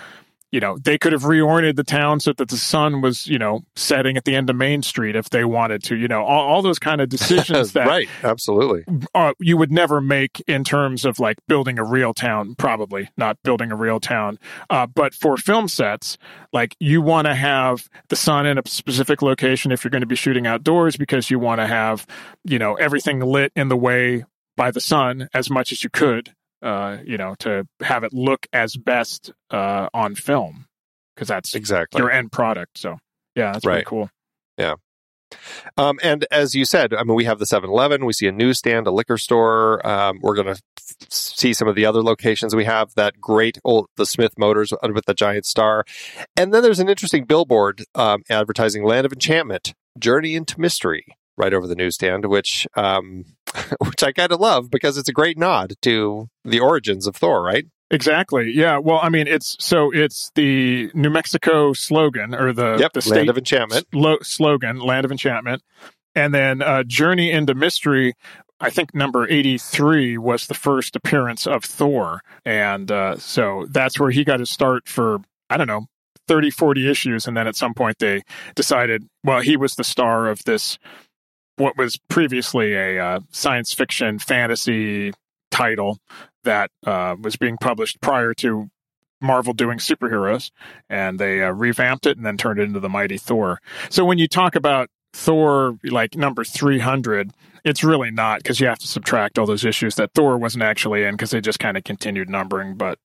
[0.53, 3.65] you know, they could have reoriented the town so that the sun was, you know,
[3.75, 6.62] setting at the end of Main Street if they wanted to, you know, all, all
[6.62, 8.85] those kind of decisions that right, absolutely,
[9.15, 13.37] uh, you would never make in terms of like building a real town, probably not
[13.43, 14.39] building a real town.
[14.71, 16.17] Uh, but for film sets,
[16.53, 20.07] like you want to have the sun in a specific location if you're going to
[20.07, 22.07] be shooting outdoors because you want to have,
[22.45, 24.25] you know, everything lit in the way
[24.57, 28.47] by the sun as much as you could, uh, you know, to have it look
[28.53, 30.66] as best uh, on film
[31.14, 32.79] because that's exactly your end product.
[32.79, 32.99] So
[33.35, 33.75] yeah, that's right.
[33.75, 34.11] pretty cool.
[34.59, 34.75] Yeah.
[35.77, 38.33] Um, and as you said, I mean, we have the 7 Eleven, we see a
[38.33, 39.85] newsstand, a liquor store.
[39.87, 43.59] Um, we're going to f- see some of the other locations we have that great
[43.64, 45.85] old, the Smith Motors with the giant star.
[46.37, 51.05] And then there's an interesting billboard um, advertising Land of Enchantment, Journey into Mystery
[51.37, 53.25] right over the newsstand, which um,
[53.85, 57.43] which I kind of love because it's a great nod to the origins of Thor,
[57.43, 57.67] right?
[57.91, 58.51] Exactly.
[58.53, 58.79] Yeah.
[58.79, 63.19] Well, I mean, it's so it's the New Mexico slogan or the yep, the state
[63.19, 65.63] Land of Enchantment slo- slogan, Land of Enchantment,
[66.15, 68.15] and then uh, Journey into Mystery.
[68.59, 72.23] I think number 83 was the first appearance of Thor.
[72.45, 75.19] And uh, so that's where he got his start for,
[75.51, 75.87] I don't know,
[76.27, 77.27] 30, 40 issues.
[77.27, 78.23] And then at some point they
[78.55, 80.79] decided, well, he was the star of this
[81.57, 85.12] what was previously a uh, science fiction fantasy
[85.51, 85.99] title
[86.45, 88.71] that uh, was being published prior to
[89.21, 90.51] Marvel doing superheroes,
[90.90, 93.61] and they uh, revamped it and then turned it into the Mighty Thor.
[93.88, 97.33] So when you talk about Thor, like number 300,
[97.64, 101.05] it's really not because you have to subtract all those issues that Thor wasn't actually
[101.05, 102.77] in because they just kind of continued numbering.
[102.77, 102.99] But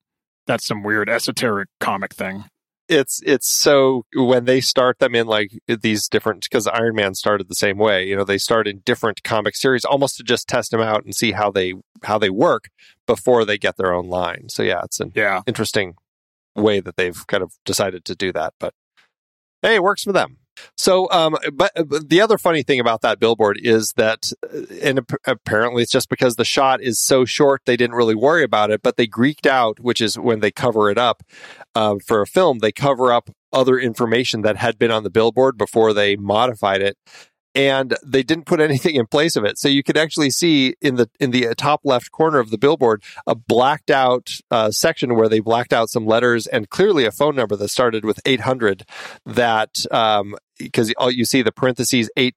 [0.45, 2.45] that's some weird esoteric comic thing
[2.91, 7.47] it's it's so when they start them in like these different because Iron Man started
[7.47, 8.06] the same way.
[8.06, 11.15] You know, they start in different comic series almost to just test them out and
[11.15, 11.73] see how they
[12.04, 12.69] how they work
[13.08, 14.49] before they get their own line.
[14.49, 15.41] So yeah, it's an yeah.
[15.47, 15.95] interesting
[16.56, 18.54] way that they've kind of decided to do that.
[18.60, 18.73] But
[19.62, 20.38] hey, it works for them.
[20.78, 25.00] So, um, but, but, the other funny thing about that billboard is that, uh, and
[25.26, 28.82] apparently it's just because the shot is so short, they didn't really worry about it,
[28.82, 31.24] but they greeked out, which is when they cover it up
[31.76, 35.58] um, for a film, they cover up other information that had been on the billboard
[35.58, 36.97] before they modified it
[37.55, 39.57] and they didn't put anything in place of it.
[39.57, 43.03] So you could actually see in the in the top left corner of the billboard
[43.27, 47.35] a blacked out uh, section where they blacked out some letters and clearly a phone
[47.35, 48.83] number that started with 800
[49.25, 52.35] that um because you see the parentheses 80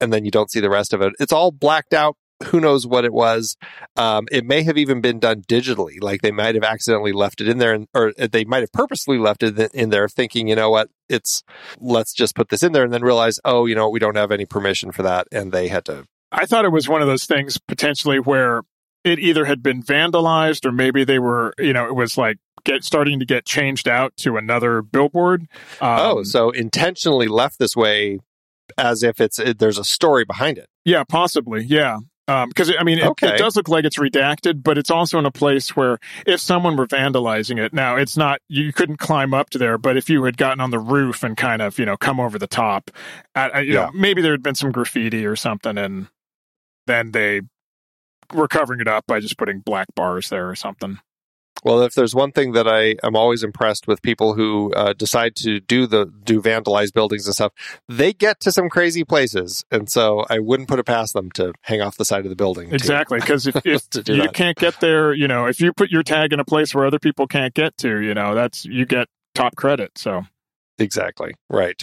[0.00, 1.12] and then you don't see the rest of it.
[1.20, 3.56] It's all blacked out who knows what it was.
[3.96, 7.48] Um, it may have even been done digitally, like they might have accidentally left it
[7.48, 10.70] in there, and, or they might have purposely left it in there, thinking, you know
[10.70, 11.42] what, it's
[11.80, 14.32] let's just put this in there, and then realize, oh, you know, we don't have
[14.32, 16.04] any permission for that, and they had to.
[16.32, 18.62] I thought it was one of those things potentially where
[19.04, 22.82] it either had been vandalized or maybe they were, you know, it was like get
[22.82, 25.42] starting to get changed out to another billboard.
[25.80, 28.18] Um, oh, so intentionally left this way
[28.76, 30.68] as if it's it, there's a story behind it.
[30.84, 31.64] Yeah, possibly.
[31.64, 33.34] Yeah because um, I mean, it, okay.
[33.34, 36.76] it, does look like it's redacted, but it's also in a place where if someone
[36.76, 40.24] were vandalizing it, now it's not you couldn't climb up to there, but if you
[40.24, 42.90] had gotten on the roof and kind of you know come over the top,
[43.36, 43.86] uh, you yeah.
[43.86, 46.08] know maybe there had been some graffiti or something, and
[46.86, 47.42] then they
[48.34, 50.98] were covering it up by just putting black bars there or something.
[51.66, 55.34] Well, if there's one thing that I am always impressed with people who uh, decide
[55.38, 57.52] to do the do vandalize buildings and stuff,
[57.88, 61.52] they get to some crazy places, and so I wouldn't put it past them to
[61.62, 62.72] hang off the side of the building.
[62.72, 64.32] Exactly, because if, if you that.
[64.32, 67.00] can't get there, you know, if you put your tag in a place where other
[67.00, 69.98] people can't get to, you know, that's you get top credit.
[69.98, 70.22] So
[70.78, 71.82] exactly right.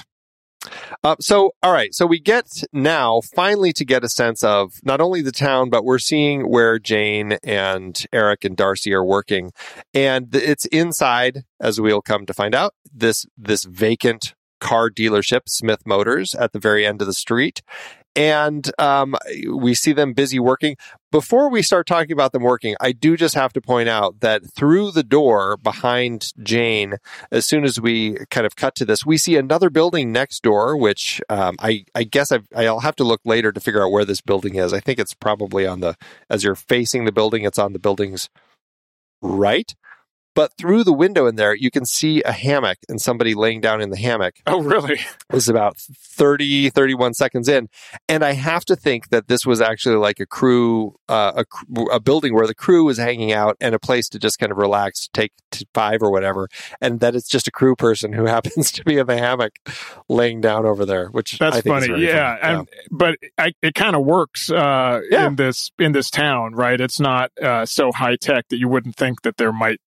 [1.04, 1.94] Uh, so, all right.
[1.94, 5.84] So we get now finally to get a sense of not only the town, but
[5.84, 9.52] we're seeing where Jane and Eric and Darcy are working,
[9.94, 15.86] and it's inside, as we'll come to find out, this this vacant car dealership, Smith
[15.86, 17.62] Motors, at the very end of the street
[18.16, 19.16] and um,
[19.50, 20.78] we see them busy working.
[21.12, 24.44] Before we start talking about them working, I do just have to point out that
[24.56, 26.96] through the door behind Jane,
[27.32, 30.76] as soon as we kind of cut to this, we see another building next door,
[30.78, 34.06] which um, I, I guess i will have to look later to figure out where
[34.06, 34.74] this building is.
[34.74, 35.96] I think it's probably on the,
[36.30, 38.30] as you're facing the building, it's on the building's
[39.22, 39.74] right.
[40.36, 43.82] But through the window in there, you can see a hammock and somebody laying down
[43.82, 44.36] in the hammock.
[44.48, 44.94] Oh, really?
[44.94, 47.70] It was about 30, 31 seconds in.
[48.10, 52.00] And I have to think that this was actually like a crew, uh, a, a
[52.00, 55.08] building where the crew was hanging out and a place to just kind of relax,
[55.14, 55.34] take
[55.74, 56.48] five or whatever.
[56.82, 59.54] And that it's just a crew person who happens to be in the hammock
[60.10, 62.04] laying down over there, which that's funny.
[62.04, 62.40] Yeah.
[62.40, 62.60] Funny.
[62.60, 65.28] And, but I, it kind of works, uh, yeah.
[65.28, 66.80] in this, in this town, right?
[66.80, 69.80] It's not, uh, so high tech that you wouldn't think that there might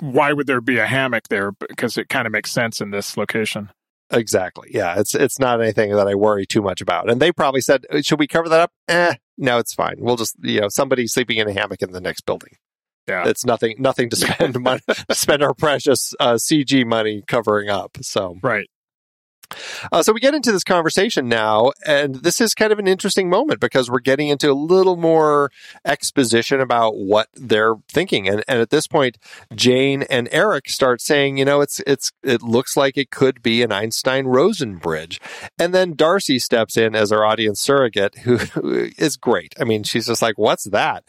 [0.00, 1.52] why would there be a hammock there?
[1.52, 3.70] Because it kind of makes sense in this location.
[4.10, 4.68] Exactly.
[4.72, 7.10] Yeah, it's it's not anything that I worry too much about.
[7.10, 9.96] And they probably said, uh, "Should we cover that up?" Eh, no, it's fine.
[9.98, 12.56] We'll just you know somebody sleeping in a hammock in the next building.
[13.08, 17.96] Yeah, it's nothing nothing to spend money spend our precious uh, CG money covering up.
[18.02, 18.68] So right.
[19.90, 23.28] Uh, so we get into this conversation now, and this is kind of an interesting
[23.28, 25.50] moment because we're getting into a little more
[25.84, 28.28] exposition about what they're thinking.
[28.28, 29.18] And, and at this point,
[29.54, 33.62] Jane and Eric start saying, you know, it's it's it looks like it could be
[33.62, 35.20] an Einstein Rosen bridge.
[35.58, 39.54] And then Darcy steps in as our audience surrogate, who, who is great.
[39.60, 41.04] I mean, she's just like, what's that?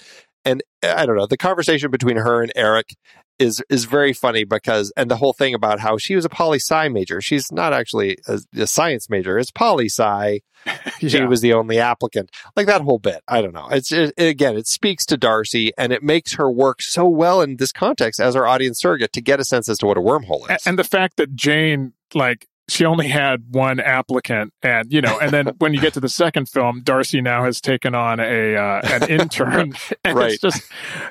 [0.46, 2.96] and I don't know the conversation between her and Eric
[3.40, 6.60] is is very funny because and the whole thing about how she was a poli
[6.60, 7.22] sci major.
[7.22, 9.38] She's not actually a, a science major.
[9.38, 10.42] It's poli sci.
[10.66, 10.92] yeah.
[11.00, 12.32] She was the only applicant.
[12.56, 13.22] Like that whole bit.
[13.28, 13.68] I don't know.
[13.70, 17.58] It's it, again, it speaks to Darcy and it makes her work so well in
[17.58, 20.50] this context as our audience surrogate to get a sense as to what a wormhole
[20.50, 20.66] is.
[20.66, 25.32] And the fact that Jane like she only had one applicant and you know and
[25.32, 28.82] then when you get to the second film darcy now has taken on a uh,
[28.84, 29.74] an intern
[30.04, 30.32] and right.
[30.34, 30.64] it's just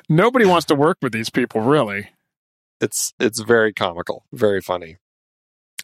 [0.09, 2.09] nobody wants to work with these people really
[2.81, 4.97] it's it's very comical very funny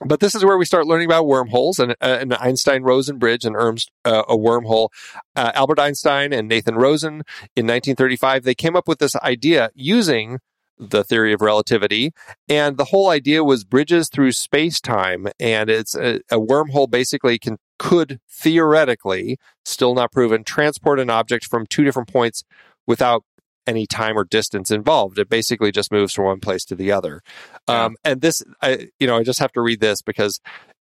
[0.05, 3.43] but this is where we start learning about wormholes and uh, an Einstein Rosen bridge
[3.43, 4.87] and Erms, uh, a wormhole.
[5.35, 7.23] Uh, Albert Einstein and Nathan Rosen
[7.55, 10.39] in 1935 they came up with this idea using
[10.79, 12.11] the theory of relativity.
[12.47, 15.27] And the whole idea was bridges through space time.
[15.39, 21.45] And it's a, a, wormhole basically can, could theoretically, still not proven, transport an object
[21.45, 22.43] from two different points
[22.87, 23.23] without
[23.67, 25.19] any time or distance involved.
[25.19, 27.21] It basically just moves from one place to the other.
[27.67, 30.39] Um, and this, I, you know, I just have to read this because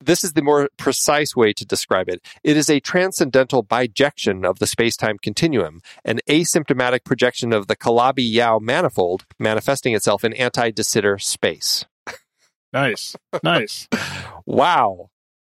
[0.01, 2.21] this is the more precise way to describe it.
[2.43, 8.59] It is a transcendental bijection of the space-time continuum, an asymptomatic projection of the Calabi-Yau
[8.59, 11.85] manifold manifesting itself in anti-de Sitter space.
[12.73, 13.15] Nice.
[13.43, 13.87] Nice.
[14.45, 15.09] wow.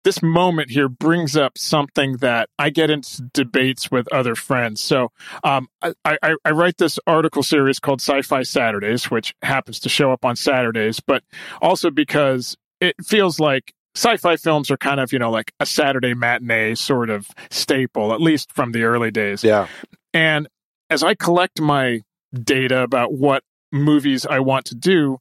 [0.04, 4.82] This moment here brings up something that I get into debates with other friends.
[4.82, 5.12] So
[5.43, 10.12] um, I, I, I write this article series called Sci-Fi Saturdays, which happens to show
[10.12, 11.23] up on Saturdays, but
[11.62, 16.13] also because it feels like sci-fi films are kind of you know like a saturday
[16.13, 19.43] matinee sort of staple at least from the early days.
[19.43, 19.67] Yeah.
[20.13, 20.47] And
[20.89, 22.01] as i collect my
[22.34, 25.17] data about what movies i want to do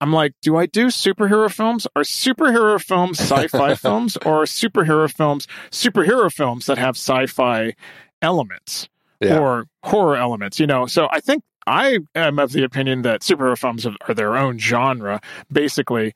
[0.00, 1.86] i'm like do i do superhero films?
[1.94, 7.74] Are superhero films sci-fi films or are superhero films superhero films that have sci-fi
[8.22, 8.88] elements?
[9.20, 9.40] Yeah.
[9.40, 10.86] or horror elements you know?
[10.86, 15.20] So i think I am of the opinion that superhero films are their own genre,
[15.52, 16.14] basically,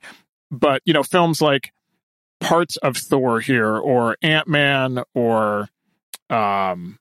[0.53, 1.71] but you know, films like
[2.39, 5.69] parts of Thor here, or Ant Man, or
[6.29, 6.99] um,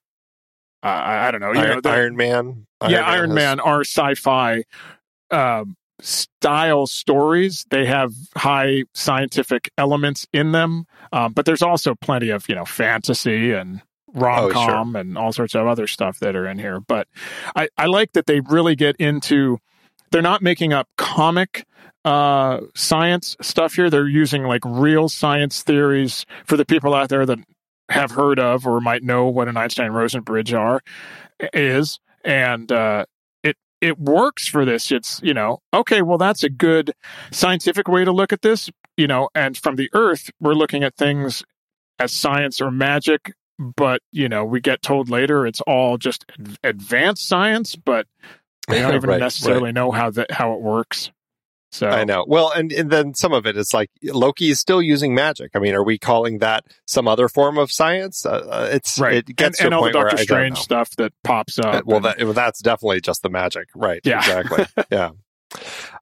[0.83, 2.67] uh, I don't know, you Iron, know, Iron Man.
[2.81, 3.35] Iron yeah, Man Iron has...
[3.35, 4.65] Man are sci-fi
[5.31, 7.65] um, style stories.
[7.71, 12.65] They have high scientific elements in them, um, but there's also plenty of you know
[12.65, 13.83] fantasy and
[14.15, 15.01] rom com oh, sure.
[15.01, 16.81] and all sorts of other stuff that are in here.
[16.81, 17.09] But
[17.57, 19.59] I, I like that they really get into.
[20.13, 21.67] They're not making up comic
[22.05, 23.91] uh, science stuff here.
[23.91, 27.39] They're using like real science theories for the people out there that
[27.89, 30.81] have heard of or might know what an Einstein Rosen bridge are
[31.53, 33.07] is, and uh,
[33.43, 34.93] it it works for this.
[34.93, 36.93] It's you know okay, well that's a good
[37.31, 38.71] scientific way to look at this.
[38.97, 41.43] You know, and from the Earth, we're looking at things
[41.99, 43.33] as science or magic.
[43.59, 46.25] But you know, we get told later it's all just
[46.65, 48.07] advanced science, but
[48.69, 49.75] they don't even right, necessarily right.
[49.75, 51.11] know how that how it works.
[51.73, 52.27] So I know.
[52.29, 55.53] Well, and, and then some of it is like Loki is still using magic.
[55.55, 58.27] I mean, are we calling that some other form of science?
[58.27, 59.15] Uh, uh it's right.
[59.15, 61.87] It gets and, to and all the Doctor Strange stuff that pops up.
[61.87, 62.29] Well, and...
[62.29, 64.03] that, that's definitely just the magic, right?
[64.05, 64.67] Yeah, exactly.
[64.91, 65.11] yeah.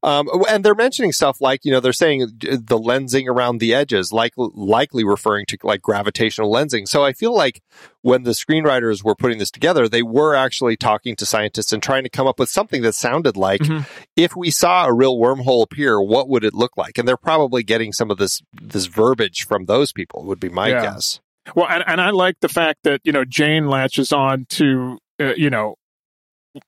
[0.02, 4.12] Um, and they're mentioning stuff like, you know, they're saying the lensing around the edges,
[4.12, 6.88] like likely referring to like gravitational lensing.
[6.88, 7.62] So I feel like
[8.02, 12.04] when the screenwriters were putting this together, they were actually talking to scientists and trying
[12.04, 13.82] to come up with something that sounded like mm-hmm.
[14.16, 16.96] if we saw a real wormhole appear, what would it look like?
[16.96, 20.24] And they're probably getting some of this this verbiage from those people.
[20.24, 20.82] Would be my yeah.
[20.82, 21.20] guess.
[21.54, 25.34] Well, and, and I like the fact that you know Jane latches on to uh,
[25.36, 25.76] you know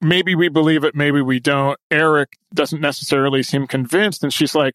[0.01, 1.79] maybe we believe it, maybe we don't.
[1.91, 4.23] Erik doesn't necessarily seem convinced.
[4.23, 4.75] And she's like,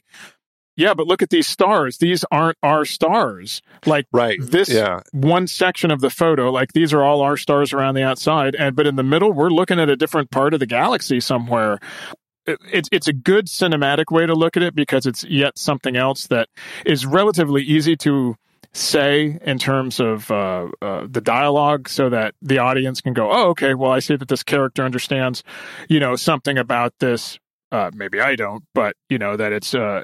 [0.75, 1.97] yeah, but look at these stars.
[1.97, 3.61] These aren't our stars.
[3.85, 4.37] Like right.
[4.39, 5.01] this yeah.
[5.11, 8.53] one section of the photo, like these are all our stars around the outside.
[8.55, 11.79] And but in the middle, we're looking at a different part of the galaxy somewhere.
[12.45, 16.27] it's it's a good cinematic way to look at it because it's yet something else
[16.27, 16.47] that
[16.85, 18.35] is relatively easy to
[18.77, 23.49] say in terms of uh, uh, the dialogue so that the audience can go, oh,
[23.49, 25.43] okay, well, I see that this character understands,
[25.89, 27.39] you know, something about this.
[27.69, 30.03] Uh, maybe I don't, but you know that it's uh,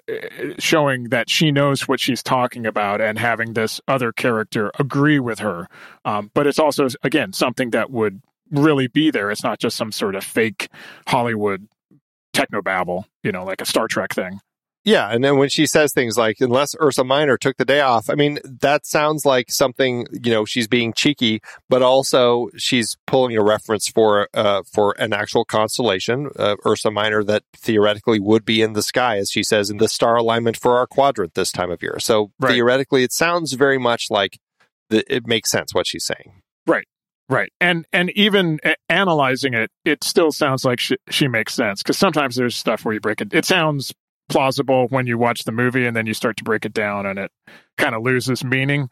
[0.59, 5.39] showing that she knows what she's talking about and having this other character agree with
[5.39, 5.69] her.
[6.03, 9.31] Um, but it's also again something that would really be there.
[9.31, 10.67] It's not just some sort of fake
[11.07, 11.69] Hollywood
[12.33, 14.41] technobabble, you know, like a Star Trek thing.
[14.85, 18.09] Yeah, and then when she says things like "unless Ursa Minor took the day off,"
[18.09, 23.37] I mean that sounds like something you know she's being cheeky, but also she's pulling
[23.37, 28.61] a reference for uh, for an actual constellation, uh, Ursa Minor, that theoretically would be
[28.61, 31.71] in the sky, as she says, in the star alignment for our quadrant this time
[31.71, 31.97] of year.
[31.99, 32.51] So right.
[32.51, 34.37] theoretically, it sounds very much like
[34.89, 36.41] the, it makes sense what she's saying.
[36.67, 36.87] Right.
[37.29, 37.53] Right.
[37.61, 42.35] And and even analyzing it, it still sounds like she, she makes sense because sometimes
[42.35, 43.33] there's stuff where you break it.
[43.33, 43.93] It sounds
[44.29, 47.19] plausible when you watch the movie and then you start to break it down and
[47.19, 47.31] it
[47.77, 48.89] kind of loses meaning.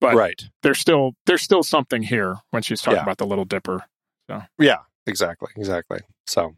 [0.00, 0.40] But right.
[0.62, 3.02] there's still there's still something here when she's talking yeah.
[3.02, 3.82] about the Little Dipper.
[4.30, 5.98] So yeah, exactly, exactly.
[6.26, 6.54] So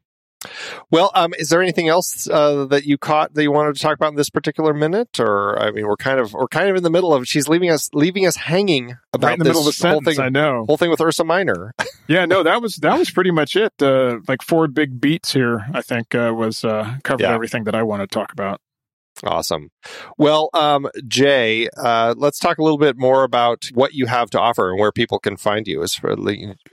[0.90, 3.94] well, um, is there anything else uh, that you caught that you wanted to talk
[3.94, 5.20] about in this particular minute?
[5.20, 7.70] Or I mean, we're kind of we're kind of in the middle of she's leaving
[7.70, 10.04] us leaving us hanging about right in the middle of the sentence.
[10.06, 11.74] Whole thing, I know whole thing with Ursa Minor.
[12.08, 13.72] yeah, no, that was that was pretty much it.
[13.80, 15.66] Uh, like four big beats here.
[15.74, 17.34] I think uh, was uh, covered yeah.
[17.34, 18.60] everything that I want to talk about.
[19.24, 19.70] Awesome.
[20.16, 24.40] Well, um, Jay, uh, let's talk a little bit more about what you have to
[24.40, 26.16] offer and where people can find you as far,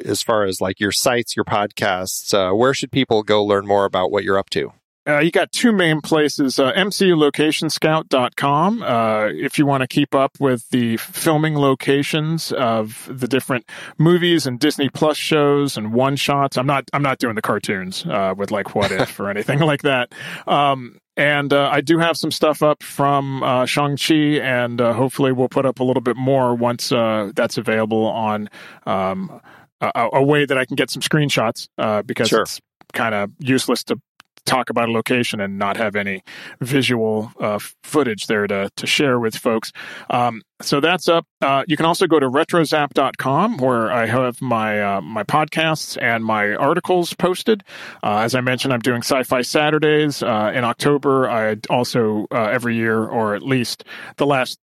[0.06, 2.34] as, far as like your sites, your podcasts.
[2.34, 4.72] Uh, where should people go learn more about what you're up to?
[5.08, 8.84] Uh, you got two main places, uh, mculocationscout.com.
[8.84, 13.66] Uh, if you want to keep up with the filming locations of the different
[13.98, 16.58] movies and Disney Plus shows and one shots.
[16.58, 19.84] I'm not, I'm not doing the cartoons, uh, with like what if or anything like
[19.84, 20.12] that.
[20.46, 25.32] Um, and uh, I do have some stuff up from uh, Shang-Chi, and uh, hopefully
[25.32, 28.50] we'll put up a little bit more once uh, that's available on
[28.86, 29.42] um,
[29.82, 32.44] a, a, way that I can get some screenshots uh, because sure.
[32.44, 32.62] it's
[32.94, 34.00] kind of useless to
[34.48, 36.24] talk about a location and not have any
[36.62, 39.72] visual uh, footage there to, to share with folks.
[40.10, 41.26] Um, so that's up.
[41.42, 46.26] Uh, you can also go to retrozap.com where I have my uh, my podcasts and
[46.26, 47.64] my articles posted.
[48.02, 51.30] Uh, as I mentioned, I'm doing Sci-Fi Saturdays uh, in October.
[51.30, 53.84] I also uh, every year, or at least
[54.16, 54.58] the last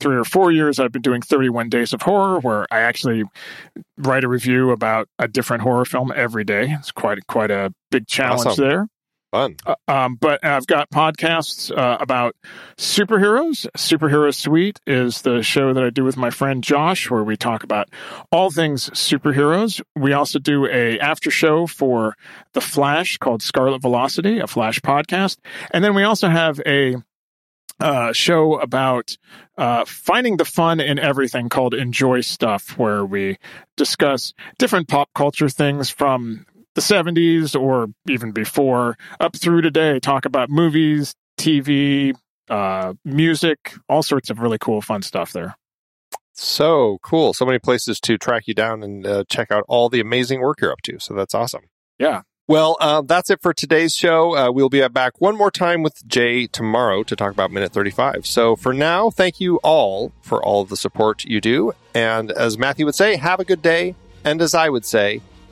[0.00, 3.24] three or four years, I've been doing 31 Days of Horror, where I actually
[3.96, 6.68] write a review about a different horror film every day.
[6.78, 8.64] It's quite quite a big challenge awesome.
[8.64, 8.86] there.
[9.30, 9.56] Fun.
[9.66, 12.34] Uh, um, but I've got podcasts uh, about
[12.78, 13.66] superheroes.
[13.76, 17.62] Superhero Suite is the show that I do with my friend Josh, where we talk
[17.62, 17.90] about
[18.32, 19.82] all things superheroes.
[19.94, 22.16] We also do a after show for
[22.54, 25.36] The Flash called Scarlet Velocity, a Flash podcast,
[25.72, 26.96] and then we also have a
[27.80, 29.16] uh, show about
[29.56, 33.38] uh, finding the fun in everything called Enjoy Stuff, where we
[33.76, 36.46] discuss different pop culture things from
[36.78, 42.14] the 70s or even before up through today talk about movies tv
[42.50, 45.56] uh, music all sorts of really cool fun stuff there
[46.34, 49.98] so cool so many places to track you down and uh, check out all the
[49.98, 51.62] amazing work you're up to so that's awesome
[51.98, 54.34] yeah well, uh, that's it for today's show.
[54.34, 58.24] Uh, we'll be back one more time with Jay tomorrow to talk about Minute 35.
[58.24, 61.74] So for now, thank you all for all the support you do.
[61.94, 63.96] And as Matthew would say, have a good day.
[64.24, 65.20] And as I would say,